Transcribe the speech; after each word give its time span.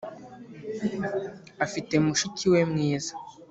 afite 1.65 1.93
mushiki 2.05 2.45
we 2.53 2.61
mwiza 2.71 3.13